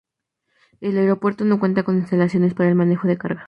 El 0.79 0.97
aeropuerto 0.97 1.45
no 1.45 1.59
cuenta 1.59 1.83
con 1.83 1.95
instalaciones 1.97 2.55
para 2.55 2.69
el 2.69 2.73
manejo 2.73 3.07
de 3.07 3.19
carga. 3.19 3.39